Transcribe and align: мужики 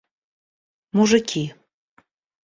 мужики 0.95 1.43